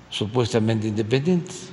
supuestamente 0.09 0.87
independientes. 0.87 1.71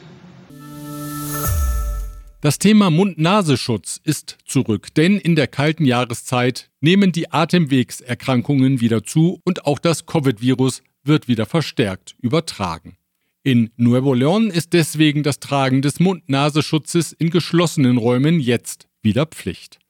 Das 2.40 2.60
Thema 2.60 2.90
Mund-Nasenschutz 2.90 4.00
ist 4.04 4.38
zurück, 4.46 4.94
denn 4.94 5.18
in 5.18 5.34
der 5.34 5.48
kalten 5.48 5.84
Jahreszeit 5.84 6.70
nehmen 6.80 7.10
die 7.10 7.32
Atemwegserkrankungen 7.32 8.80
wieder 8.80 9.02
zu 9.02 9.40
und 9.44 9.66
auch 9.66 9.80
das 9.80 10.06
Covid-Virus 10.06 10.82
wird 11.02 11.26
wieder 11.26 11.46
verstärkt 11.46 12.14
übertragen. 12.20 12.96
In 13.42 13.70
Nuevo 13.76 14.12
León 14.12 14.50
ist 14.50 14.72
deswegen 14.72 15.24
das 15.24 15.40
Tragen 15.40 15.82
des 15.82 15.98
Mund-Nasenschutzes 15.98 17.12
in 17.12 17.30
geschlossenen 17.30 17.96
Räumen 17.96 18.38
jetzt 18.38 18.86
wieder 19.02 19.26
Pflicht. 19.26 19.80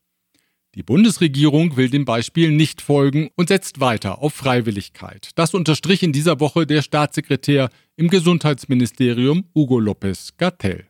Die 0.79 0.85
Bundesregierung 0.85 1.77
will 1.77 1.91
dem 1.91 2.05
Beispiel 2.05 2.53
nicht 2.53 2.81
folgen 2.81 3.31
und 3.35 3.49
setzt 3.49 3.81
weiter 3.81 4.23
auf 4.23 4.33
Freiwilligkeit. 4.33 5.31
Das 5.35 5.53
unterstrich 5.53 6.05
in 6.05 6.13
dieser 6.13 6.39
Woche 6.39 6.69
der 6.69 6.83
Staatssekretär 6.83 7.71
im 7.97 8.07
Gesundheitsministerium 8.07 9.43
Hugo 9.57 9.81
López 9.81 10.35
Gatell. 10.39 10.85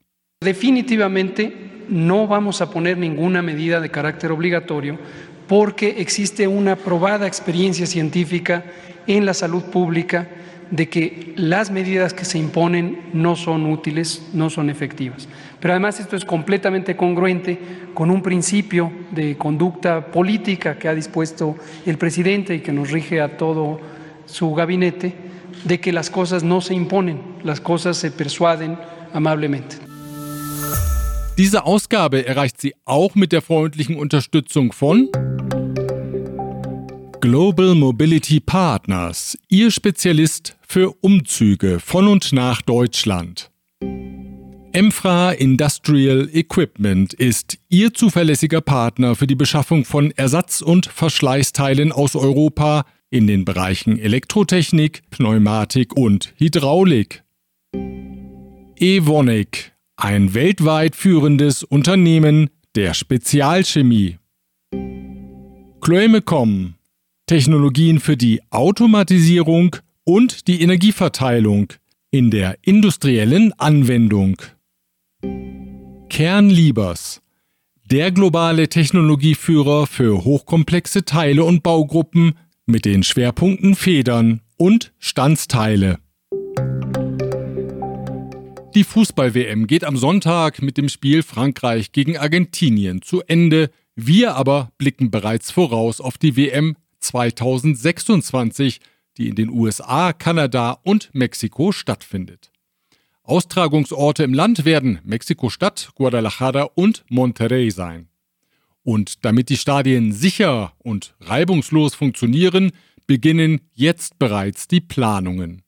Definitivamente 0.45 1.51
no 1.89 2.29
vamos 2.29 2.61
a 2.61 2.71
poner 2.71 2.99
ninguna 2.99 3.41
medida 3.41 3.81
de 3.81 3.89
carácter 3.89 4.31
obligatorio 4.31 4.99
porque 5.47 5.95
existe 5.97 6.47
una 6.47 6.77
probada 6.77 7.27
experiencia 7.27 7.87
científica 7.87 8.63
en 9.09 9.27
la 9.27 9.35
salud 9.35 9.65
pública 9.65 10.29
de 10.71 10.89
que 10.89 11.33
las 11.37 11.71
medidas 11.71 12.13
que 12.13 12.25
se 12.25 12.39
imponen 12.39 13.01
no 13.15 13.37
son 13.37 13.67
útiles, 13.67 14.29
no 14.35 14.51
son 14.51 14.69
efectivas. 14.71 15.27
Pero 15.61 15.73
además 15.73 15.99
esto 15.99 16.15
es 16.15 16.25
completamente 16.25 16.97
congruente 16.97 17.59
con 17.95 18.11
un 18.11 18.23
principio 18.23 18.93
de 19.11 19.37
conducta 19.37 20.07
política 20.13 20.79
que 20.79 20.89
ha 20.89 20.95
dispuesto 20.95 21.57
el 21.87 21.97
presidente 21.97 22.55
y 22.55 22.61
que 22.61 22.73
nos 22.73 22.91
rige 22.91 23.21
a 23.21 23.37
todo 23.37 23.81
su 24.27 24.55
gabinete, 24.55 25.15
de 25.65 25.81
que 25.81 25.93
las 25.93 26.11
cosas 26.11 26.45
no 26.45 26.61
se 26.61 26.75
imponen, 26.75 27.21
las 27.43 27.61
cosas 27.61 27.97
se 27.97 28.11
persuaden 28.11 28.79
amablemente. 29.13 29.77
Diese 31.37 31.65
Ausgabe 31.65 32.27
erreicht 32.27 32.61
sie 32.61 32.75
auch 32.85 33.15
mit 33.15 33.31
der 33.33 33.43
freundlichen 33.43 33.97
Unterstützung 33.97 34.73
von 34.73 35.09
Global 37.21 37.75
Mobility 37.75 38.39
Partners, 38.39 39.37
Ihr 39.49 39.73
Spezialist 39.73 40.57
für 40.67 40.95
Umzüge 41.01 41.81
von 41.81 42.07
und 42.07 42.33
nach 42.33 42.63
Deutschland. 42.63 43.51
Emfra 44.73 45.33
Industrial 45.33 46.29
Equipment 46.33 47.15
ist 47.15 47.59
Ihr 47.69 47.93
zuverlässiger 47.93 48.61
Partner 48.61 49.17
für 49.17 49.27
die 49.27 49.35
Beschaffung 49.35 49.85
von 49.85 50.13
Ersatz- 50.13 50.63
und 50.63 50.87
Verschleißteilen 50.87 51.91
aus 51.91 52.15
Europa 52.15 52.85
in 53.11 53.27
den 53.27 53.45
Bereichen 53.45 53.99
Elektrotechnik, 53.99 55.03
Pneumatik 55.11 55.97
und 55.97 56.33
Hydraulik. 56.37 57.25
Evonik 58.77 59.73
ein 59.97 60.35
weltweit 60.35 60.95
führendes 60.95 61.65
Unternehmen 61.65 62.51
der 62.77 62.95
Spezialchemie. 62.95 64.19
Chloemecom, 65.81 66.75
Technologien 67.29 68.01
für 68.01 68.17
die 68.17 68.41
Automatisierung 68.49 69.77
und 70.05 70.49
die 70.49 70.63
Energieverteilung 70.63 71.75
in 72.11 72.31
der 72.31 72.57
industriellen 72.63 73.53
Anwendung. 73.59 74.41
Kernliebers, 76.09 77.21
der 77.85 78.13
globale 78.13 78.71
Technologieführer 78.71 79.87
für 79.87 80.25
hochkomplexe 80.25 81.05
Teile 81.05 81.45
und 81.45 81.63
Baugruppen 81.63 82.33
mit 82.65 82.87
den 82.87 83.03
Schwerpunkten 83.03 83.75
Federn 83.75 84.41
und 84.57 84.95
Standsteile. 84.99 85.99
Die 88.75 88.85
Fußball-WM 88.85 89.67
geht 89.67 89.85
am 89.85 89.99
Sonntag 89.99 90.63
mit 90.63 90.79
dem 90.79 90.89
Spiel 90.89 91.23
Frankreich 91.23 91.93
gegen 91.93 92.17
Argentinien 92.17 93.03
zu 93.03 93.21
Ende. 93.27 93.69
Wir 93.95 94.35
aber 94.35 94.73
blicken 94.79 95.11
bereits 95.11 95.51
voraus 95.51 96.01
auf 96.01 96.17
die 96.17 96.35
WM 96.35 96.75
2026, 97.01 98.81
die 99.17 99.29
in 99.29 99.35
den 99.35 99.51
USA, 99.51 100.13
Kanada 100.13 100.79
und 100.83 101.11
Mexiko 101.13 101.73
stattfindet. 101.73 102.53
Austragungsorte 103.23 104.25
im 104.25 104.33
Land 104.33 104.65
werden 104.65 105.01
Mexiko-Stadt, 105.05 105.91
Guadalajara 105.95 106.71
und 106.75 107.05
Monterrey 107.11 107.71
sein. 107.71 108.09
Und 108.83 109.25
damit 109.25 109.51
die 109.51 109.59
Stadien 109.59 110.13
sicher 110.13 110.73
und 110.79 111.15
reibungslos 111.21 111.95
funktionieren, 111.95 112.73
beginnen 113.07 113.61
jetzt 113.75 114.19
bereits 114.19 114.67
die 114.67 114.81
Planungen. 114.81 115.63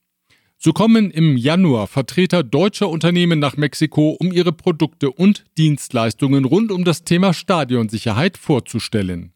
So 0.57 0.73
kommen 0.73 1.11
im 1.11 1.37
Januar 1.37 1.87
Vertreter 1.87 2.43
deutscher 2.43 2.89
Unternehmen 2.89 3.39
nach 3.39 3.57
Mexiko, 3.57 4.11
um 4.11 4.31
ihre 4.31 4.53
Produkte 4.53 5.11
und 5.11 5.45
Dienstleistungen 5.57 6.45
rund 6.45 6.71
um 6.71 6.85
das 6.85 7.03
Thema 7.03 7.33
Stadionsicherheit 7.33 8.37
vorzustellen. 8.37 9.33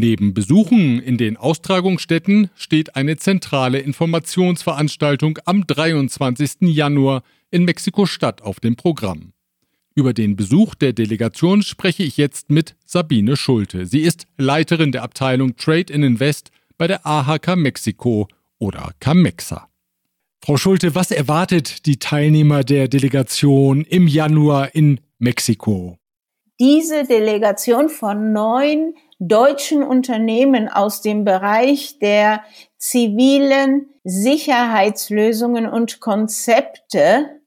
Neben 0.00 0.32
Besuchen 0.32 1.00
in 1.00 1.18
den 1.18 1.36
Austragungsstätten 1.36 2.50
steht 2.54 2.94
eine 2.94 3.16
zentrale 3.16 3.80
Informationsveranstaltung 3.80 5.40
am 5.44 5.66
23. 5.66 6.68
Januar 6.68 7.24
in 7.50 7.64
Mexiko-Stadt 7.64 8.40
auf 8.42 8.60
dem 8.60 8.76
Programm. 8.76 9.32
Über 9.96 10.14
den 10.14 10.36
Besuch 10.36 10.76
der 10.76 10.92
Delegation 10.92 11.62
spreche 11.62 12.04
ich 12.04 12.16
jetzt 12.16 12.48
mit 12.48 12.76
Sabine 12.86 13.36
Schulte. 13.36 13.86
Sie 13.86 14.02
ist 14.02 14.28
Leiterin 14.36 14.92
der 14.92 15.02
Abteilung 15.02 15.56
Trade 15.56 15.92
and 15.92 16.04
Invest 16.04 16.52
bei 16.76 16.86
der 16.86 17.04
AHK 17.04 17.56
Mexiko 17.56 18.28
oder 18.60 18.92
CAMEXA. 19.00 19.68
Frau 20.44 20.56
Schulte, 20.58 20.94
was 20.94 21.10
erwartet 21.10 21.86
die 21.86 21.98
Teilnehmer 21.98 22.62
der 22.62 22.86
Delegation 22.86 23.82
im 23.82 24.06
Januar 24.06 24.76
in 24.76 25.00
Mexiko? 25.18 25.98
Diese 26.60 27.02
Delegation 27.02 27.88
von 27.88 28.32
neun 28.32 28.94
deutschen 29.18 29.82
Unternehmen 29.82 30.68
aus 30.68 31.00
dem 31.00 31.24
Bereich 31.24 31.98
der 31.98 32.44
zivilen 32.76 33.88
Sicherheitslösungen 34.04 35.66
und 35.66 36.00
Konzepte 36.00 37.40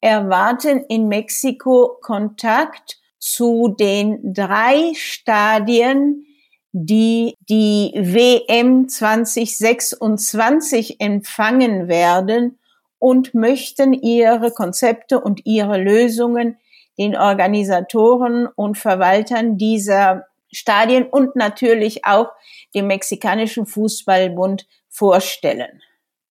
erwarten 0.00 0.84
in 0.88 1.06
Mexiko 1.08 1.96
Kontakt 2.00 2.98
zu 3.18 3.74
den 3.78 4.34
drei 4.34 4.92
Stadien 4.94 6.24
die 6.72 7.34
die 7.48 7.92
WM 7.94 8.88
2026 8.88 11.00
empfangen 11.00 11.88
werden 11.88 12.58
und 12.98 13.32
möchten 13.34 13.94
ihre 13.94 14.50
Konzepte 14.50 15.20
und 15.20 15.46
ihre 15.46 15.78
Lösungen 15.78 16.58
den 16.98 17.16
Organisatoren 17.16 18.46
und 18.46 18.76
Verwaltern 18.76 19.56
dieser 19.56 20.26
Stadien 20.52 21.04
und 21.04 21.36
natürlich 21.36 22.04
auch 22.04 22.28
dem 22.74 22.86
Mexikanischen 22.86 23.66
Fußballbund 23.66 24.66
vorstellen. 24.88 25.82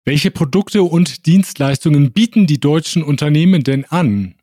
Welche 0.04 0.30
Produkte 0.30 0.82
und 0.82 1.26
Dienstleistungen 1.26 2.12
bieten 2.12 2.46
die 2.46 2.60
deutschen 2.60 3.02
Unternehmen 3.02 3.64
denn 3.64 3.84
an? 3.86 4.36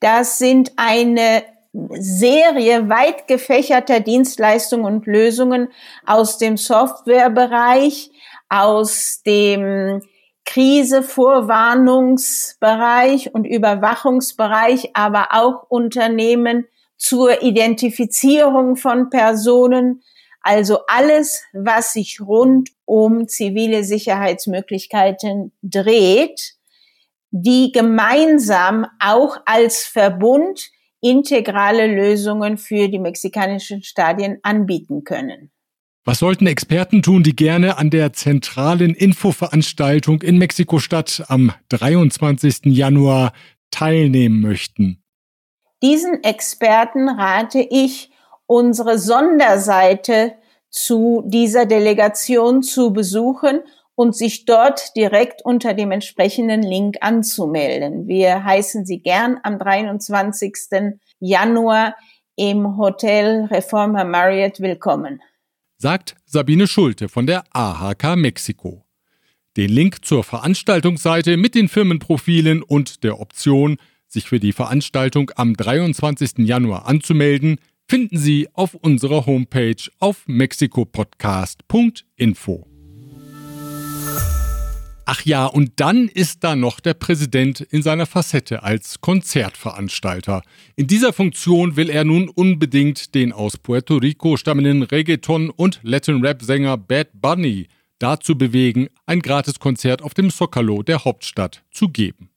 Das 0.00 0.38
sind 0.38 0.72
eine 0.76 1.44
Serie 1.72 2.90
weit 2.90 3.26
gefächerter 3.28 4.00
Dienstleistungen 4.00 4.84
und 4.84 5.06
Lösungen 5.06 5.68
aus 6.04 6.36
dem 6.36 6.58
Softwarebereich, 6.58 8.10
aus 8.50 9.22
dem 9.24 10.02
Krisevorwarnungsbereich 10.44 13.34
und 13.34 13.46
Überwachungsbereich, 13.46 14.90
aber 14.92 15.28
auch 15.30 15.70
Unternehmen 15.70 16.66
zur 17.02 17.42
Identifizierung 17.42 18.76
von 18.76 19.10
Personen, 19.10 20.02
also 20.40 20.78
alles, 20.86 21.42
was 21.52 21.94
sich 21.94 22.20
rund 22.20 22.70
um 22.84 23.26
zivile 23.26 23.82
Sicherheitsmöglichkeiten 23.82 25.52
dreht, 25.62 26.54
die 27.32 27.72
gemeinsam 27.72 28.86
auch 29.00 29.36
als 29.46 29.84
Verbund 29.84 30.70
integrale 31.00 31.88
Lösungen 31.88 32.56
für 32.56 32.88
die 32.88 33.00
mexikanischen 33.00 33.82
Stadien 33.82 34.38
anbieten 34.44 35.02
können. 35.02 35.50
Was 36.04 36.20
sollten 36.20 36.46
Experten 36.46 37.02
tun, 37.02 37.24
die 37.24 37.34
gerne 37.34 37.78
an 37.78 37.90
der 37.90 38.12
zentralen 38.12 38.94
Infoveranstaltung 38.94 40.22
in 40.22 40.38
Mexiko-Stadt 40.38 41.24
am 41.26 41.52
23. 41.68 42.66
Januar 42.66 43.32
teilnehmen 43.72 44.40
möchten? 44.40 45.01
Diesen 45.82 46.22
Experten 46.22 47.08
rate 47.08 47.60
ich, 47.60 48.10
unsere 48.46 48.98
Sonderseite 48.98 50.34
zu 50.70 51.24
dieser 51.26 51.66
Delegation 51.66 52.62
zu 52.62 52.92
besuchen 52.92 53.60
und 53.94 54.16
sich 54.16 54.44
dort 54.44 54.94
direkt 54.96 55.44
unter 55.44 55.74
dem 55.74 55.90
entsprechenden 55.90 56.62
Link 56.62 56.96
anzumelden. 57.00 58.06
Wir 58.06 58.44
heißen 58.44 58.86
Sie 58.86 59.00
gern 59.00 59.38
am 59.42 59.58
23. 59.58 60.54
Januar 61.18 61.96
im 62.36 62.78
Hotel 62.78 63.46
Reforma 63.46 64.04
Marriott 64.04 64.60
willkommen. 64.60 65.20
Sagt 65.78 66.14
Sabine 66.24 66.68
Schulte 66.68 67.08
von 67.08 67.26
der 67.26 67.44
AHK 67.52 68.16
Mexiko. 68.16 68.84
Den 69.56 69.68
Link 69.68 70.04
zur 70.04 70.24
Veranstaltungsseite 70.24 71.36
mit 71.36 71.54
den 71.54 71.68
Firmenprofilen 71.68 72.62
und 72.62 73.04
der 73.04 73.20
Option, 73.20 73.76
sich 74.12 74.28
für 74.28 74.40
die 74.40 74.52
Veranstaltung 74.52 75.30
am 75.36 75.54
23. 75.54 76.38
Januar 76.38 76.86
anzumelden, 76.86 77.58
finden 77.88 78.18
Sie 78.18 78.48
auf 78.52 78.74
unserer 78.74 79.26
Homepage 79.26 79.76
auf 79.98 80.24
mexikopodcast.info. 80.26 82.66
Ach 85.04 85.24
ja, 85.24 85.46
und 85.46 85.72
dann 85.76 86.08
ist 86.08 86.44
da 86.44 86.56
noch 86.56 86.80
der 86.80 86.94
Präsident 86.94 87.60
in 87.60 87.82
seiner 87.82 88.06
Facette 88.06 88.62
als 88.62 89.00
Konzertveranstalter. 89.00 90.42
In 90.76 90.86
dieser 90.86 91.12
Funktion 91.12 91.76
will 91.76 91.90
er 91.90 92.04
nun 92.04 92.28
unbedingt 92.28 93.14
den 93.14 93.32
aus 93.32 93.58
Puerto 93.58 93.96
Rico 93.96 94.36
stammenden 94.36 94.84
Reggaeton- 94.84 95.50
und 95.50 95.80
Latin-Rap-Sänger 95.82 96.78
Bad 96.78 97.08
Bunny 97.12 97.66
dazu 97.98 98.38
bewegen, 98.38 98.88
ein 99.06 99.20
Gratiskonzert 99.20 100.02
auf 100.02 100.14
dem 100.14 100.30
Zocalo 100.30 100.82
der 100.82 101.04
Hauptstadt 101.04 101.64
zu 101.70 101.88
geben. 101.88 102.31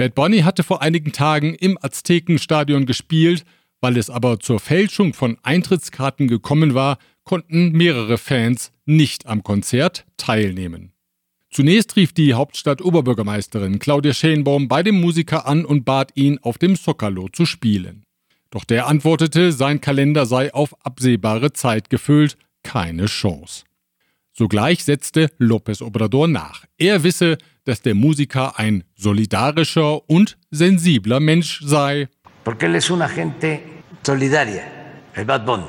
Bad 0.00 0.14
Bunny 0.14 0.38
hatte 0.38 0.62
vor 0.62 0.80
einigen 0.80 1.12
Tagen 1.12 1.54
im 1.54 1.76
Aztekenstadion 1.78 2.86
gespielt, 2.86 3.44
weil 3.82 3.98
es 3.98 4.08
aber 4.08 4.40
zur 4.40 4.58
Fälschung 4.58 5.12
von 5.12 5.36
Eintrittskarten 5.42 6.26
gekommen 6.26 6.72
war, 6.72 6.96
konnten 7.22 7.72
mehrere 7.72 8.16
Fans 8.16 8.72
nicht 8.86 9.26
am 9.26 9.42
Konzert 9.42 10.06
teilnehmen. 10.16 10.92
Zunächst 11.50 11.96
rief 11.96 12.14
die 12.14 12.32
Hauptstadt-Oberbürgermeisterin 12.32 13.78
Claudia 13.78 14.14
Schenbaum 14.14 14.68
bei 14.68 14.82
dem 14.82 14.98
Musiker 14.98 15.46
an 15.46 15.66
und 15.66 15.84
bat 15.84 16.12
ihn, 16.14 16.38
auf 16.38 16.56
dem 16.56 16.76
Zocalo 16.76 17.28
zu 17.28 17.44
spielen. 17.44 18.06
Doch 18.48 18.64
der 18.64 18.86
antwortete, 18.86 19.52
sein 19.52 19.82
Kalender 19.82 20.24
sei 20.24 20.54
auf 20.54 20.74
absehbare 20.82 21.52
Zeit 21.52 21.90
gefüllt, 21.90 22.38
keine 22.62 23.04
Chance. 23.04 23.64
Sogleich 24.32 24.82
setzte 24.82 25.26
López 25.38 25.82
Obrador 25.82 26.26
nach. 26.26 26.64
Er 26.78 27.02
wisse, 27.02 27.36
dass 27.64 27.82
der 27.82 27.94
Musiker 27.94 28.58
ein 28.58 28.84
solidarischer 28.94 30.08
und 30.08 30.36
sensibler 30.50 31.20
Mensch 31.20 31.60
sei. 31.62 32.08
Porque 32.44 32.66
él 32.66 32.74
es 32.76 32.90
una 32.90 33.08
gente 33.08 33.60
solidaria, 34.02 34.62
el 35.14 35.24
Bad 35.24 35.44
Bunny, 35.44 35.64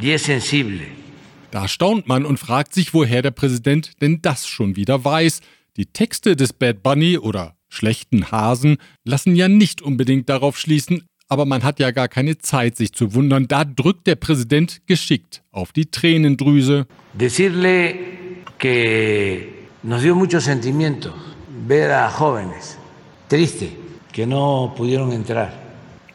y 0.00 0.10
es 0.10 0.24
sensible. 0.24 0.82
Da 1.50 1.68
staunt 1.68 2.08
man 2.08 2.24
und 2.24 2.38
fragt 2.38 2.74
sich, 2.74 2.94
woher 2.94 3.22
der 3.22 3.30
Präsident 3.30 3.92
denn 4.00 4.20
das 4.22 4.48
schon 4.48 4.76
wieder 4.76 5.04
weiß. 5.04 5.40
Die 5.76 5.86
Texte 5.86 6.34
des 6.34 6.52
Bad 6.52 6.82
Bunny 6.82 7.18
oder 7.18 7.56
schlechten 7.68 8.30
Hasen 8.30 8.78
lassen 9.04 9.36
ja 9.36 9.48
nicht 9.48 9.82
unbedingt 9.82 10.28
darauf 10.28 10.58
schließen, 10.58 11.04
aber 11.28 11.46
man 11.46 11.62
hat 11.62 11.80
ja 11.80 11.90
gar 11.90 12.08
keine 12.08 12.38
Zeit, 12.38 12.76
sich 12.76 12.92
zu 12.92 13.14
wundern. 13.14 13.48
Da 13.48 13.64
drückt 13.64 14.06
der 14.06 14.16
Präsident 14.16 14.82
geschickt 14.86 15.42
auf 15.52 15.72
die 15.72 15.86
Tränendrüse. 15.86 16.86
Decirle 17.12 17.94
que 18.58 19.53
nos 19.84 20.02
dio 20.02 20.14
mucho 20.16 20.40
sentimiento 20.40 21.14
ver 21.68 21.92
a 21.92 22.10
jóvenes 22.10 22.78
triste 23.28 23.76
que 24.12 24.26
no 24.26 24.74
pudieron 24.76 25.12
entrar 25.12 25.52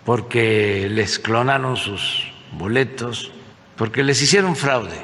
porque 0.06 0.90
les 0.90 1.20
clonaron 1.20 1.78
sus 1.78 2.24
boletos, 2.58 3.32
porque 3.78 4.04
les 4.04 4.22
hicieron 4.22 4.56
fraude 4.56 4.98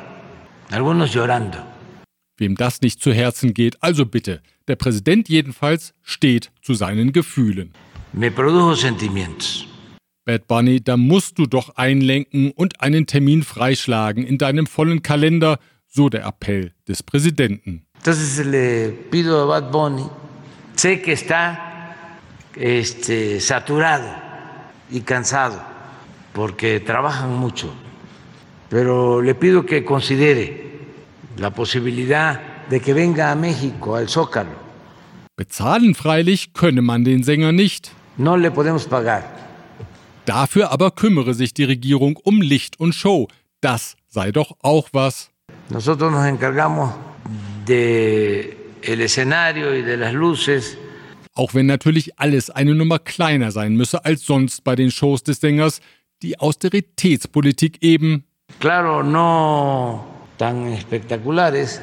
algunos 0.71 1.13
llorando. 1.13 1.59
Wem 2.37 2.55
das 2.55 2.81
nicht 2.81 3.01
zu 3.01 3.13
Herzen 3.13 3.53
geht, 3.53 3.81
also 3.81 4.05
bitte. 4.05 4.41
Der 4.67 4.75
Präsident 4.75 5.29
jedenfalls 5.29 5.93
steht 6.01 6.51
zu 6.61 6.73
seinen 6.73 7.13
Gefühlen. 7.13 7.71
Me 8.13 8.31
produjo 8.31 8.73
sentimientos. 8.75 9.67
Bad 10.25 10.47
Bunny, 10.47 10.83
da 10.83 10.97
musst 10.97 11.37
du 11.37 11.45
doch 11.45 11.75
einlenken 11.75 12.51
und 12.51 12.81
einen 12.81 13.05
Termin 13.05 13.43
freischlagen 13.43 14.25
in 14.25 14.39
deinem 14.39 14.65
vollen 14.65 15.03
Kalender, 15.03 15.59
so 15.87 16.09
der 16.09 16.25
Appell 16.25 16.73
des 16.87 17.03
Präsidenten. 17.03 17.84
Entonces 18.05 18.45
le 18.45 18.89
pido 19.09 19.41
a 19.41 19.45
Bad 19.45 19.71
Bunny, 19.71 20.07
sé 20.75 21.01
que 21.01 21.13
está 21.13 21.95
este, 22.55 23.41
saturado 23.41 24.07
y 24.91 25.01
cansado 25.01 25.59
porque 26.31 26.79
trabajan 26.79 27.33
mucho 27.35 27.73
pero 28.69 29.21
le 29.21 29.33
pido 29.35 29.65
que 29.65 29.83
considere 29.83 30.45
la 31.37 31.49
posibilidad 31.49 32.67
de 32.69 32.79
que 32.79 32.93
venga 32.93 33.31
a 33.31 33.35
México, 33.35 33.95
al 33.95 34.09
Zócalo. 34.09 34.55
Bezahlen 35.37 35.95
freilich 35.95 36.53
könne 36.53 36.81
man 36.81 37.03
den 37.03 37.23
Sänger 37.23 37.51
nicht. 37.51 37.91
No 38.17 38.37
le 38.37 38.51
podemos 38.51 38.85
pagar. 38.85 39.23
Dafür 40.25 40.71
aber 40.71 40.91
kümmere 40.91 41.33
sich 41.33 41.53
die 41.53 41.63
Regierung 41.63 42.17
um 42.23 42.41
Licht 42.41 42.79
und 42.79 42.93
Show. 42.93 43.27
Das 43.61 43.95
sei 44.07 44.31
doch 44.31 44.51
auch 44.61 44.89
was. 44.93 45.29
Nosotros 45.69 46.11
nos 46.11 46.25
encargamos 46.25 46.91
de 47.65 48.57
el 48.81 49.01
escenario 49.01 49.75
y 49.75 49.81
de 49.81 49.97
las 49.97 50.13
luces. 50.13 50.77
Auch 51.33 51.53
wenn 51.53 51.65
natürlich 51.65 52.17
alles 52.17 52.49
eine 52.49 52.75
Nummer 52.75 52.99
kleiner 52.99 53.51
sein 53.51 53.75
müsse 53.75 54.05
als 54.05 54.25
sonst 54.25 54.63
bei 54.63 54.75
den 54.75 54.89
Shows 54.89 55.23
des 55.23 55.41
Sängers, 55.41 55.81
die 56.21 56.39
Austeritätspolitik 56.39 57.83
eben 57.83 58.23
Claro, 58.59 59.03
no 59.03 60.05
tan 60.37 60.67
espectaculares, 60.67 61.81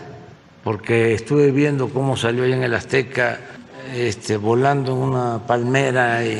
porque 0.65 1.15
estuve 1.15 1.51
viendo 1.51 1.89
cómo 1.89 2.17
salió 2.17 2.45
ahí 2.45 2.53
en 2.53 2.63
el 2.63 2.75
Azteca 2.75 3.39
este, 3.95 4.37
volando 4.37 4.95
una 4.95 5.41
palmera 5.47 6.25
y 6.25 6.39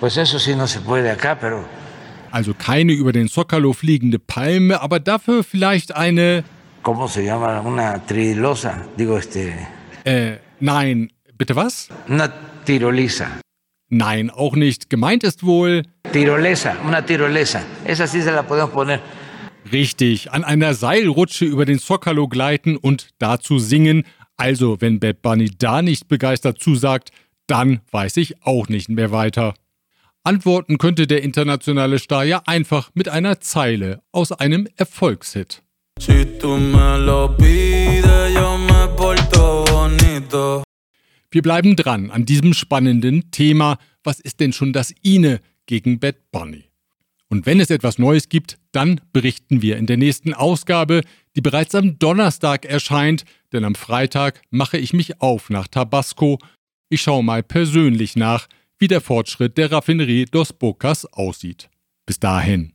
pues 0.00 0.16
eso 0.16 0.38
sí 0.38 0.54
no 0.54 0.66
se 0.66 0.80
puede 0.80 1.10
acá, 1.10 1.38
pero... 1.38 1.64
Also 2.30 2.54
keine 2.54 2.94
über 2.94 3.12
den 3.12 3.28
Zocalo 3.28 3.74
fliegende 3.74 4.18
Palme, 4.18 4.80
aber 4.80 5.00
dafür 5.00 5.44
vielleicht 5.44 5.94
eine... 5.94 6.44
¿Cómo 6.82 7.06
se 7.06 7.24
llama? 7.24 7.60
Una 7.60 8.04
trilosa, 8.04 8.86
digo 8.96 9.16
este... 9.16 9.68
Äh, 10.04 10.38
nein, 10.58 11.12
bitte 11.38 11.54
was? 11.54 11.88
Una 12.08 12.28
tirolisa. 12.64 13.40
Nein, 13.88 14.30
auch 14.30 14.56
nicht. 14.56 14.90
Gemeint 14.90 15.22
ist 15.22 15.44
wohl... 15.44 15.84
Tirolesa, 16.12 16.76
una 16.84 17.06
tirolesa. 17.06 17.62
Esa 17.84 18.08
sí 18.08 18.20
se 18.20 18.32
la 18.32 18.42
podemos 18.42 18.72
poner. 18.72 19.00
Richtig, 19.70 20.32
an 20.32 20.42
einer 20.42 20.74
Seilrutsche 20.74 21.44
über 21.44 21.66
den 21.66 21.78
Zocalo 21.78 22.26
gleiten 22.26 22.76
und 22.76 23.10
dazu 23.18 23.60
singen. 23.60 24.02
Also, 24.36 24.80
wenn 24.80 24.98
Bad 24.98 25.22
Bunny 25.22 25.50
da 25.56 25.82
nicht 25.82 26.08
begeistert 26.08 26.58
zusagt, 26.60 27.10
dann 27.46 27.80
weiß 27.92 28.16
ich 28.16 28.42
auch 28.44 28.68
nicht 28.68 28.88
mehr 28.88 29.12
weiter. 29.12 29.54
Antworten 30.24 30.78
könnte 30.78 31.06
der 31.06 31.22
internationale 31.22 32.00
Star 32.00 32.24
ja 32.24 32.42
einfach 32.46 32.90
mit 32.94 33.08
einer 33.08 33.40
Zeile 33.40 34.02
aus 34.10 34.32
einem 34.32 34.66
Erfolgshit. 34.76 35.62
Wir 41.30 41.42
bleiben 41.42 41.76
dran 41.76 42.10
an 42.10 42.26
diesem 42.26 42.52
spannenden 42.52 43.30
Thema. 43.30 43.78
Was 44.04 44.20
ist 44.20 44.40
denn 44.40 44.52
schon 44.52 44.72
das 44.72 44.92
Ine 45.02 45.40
gegen 45.66 45.98
Bad 45.98 46.30
Bunny? 46.30 46.64
Und 47.28 47.46
wenn 47.46 47.58
es 47.58 47.70
etwas 47.70 47.98
Neues 47.98 48.28
gibt, 48.28 48.58
dann 48.72 49.00
berichten 49.14 49.62
wir 49.62 49.78
in 49.78 49.86
der 49.86 49.96
nächsten 49.96 50.34
Ausgabe, 50.34 51.00
die 51.34 51.40
bereits 51.40 51.74
am 51.74 51.98
Donnerstag 51.98 52.66
erscheint, 52.66 53.24
denn 53.52 53.64
am 53.64 53.74
Freitag 53.74 54.42
mache 54.50 54.76
ich 54.76 54.92
mich 54.92 55.22
auf 55.22 55.48
nach 55.48 55.68
Tabasco. 55.68 56.38
Ich 56.90 57.00
schaue 57.00 57.24
mal 57.24 57.42
persönlich 57.42 58.14
nach, 58.16 58.46
wie 58.78 58.88
der 58.88 59.00
Fortschritt 59.00 59.56
der 59.56 59.72
Raffinerie 59.72 60.26
Dos 60.26 60.52
Bocas 60.52 61.06
aussieht. 61.06 61.70
Bis 62.04 62.20
dahin. 62.20 62.74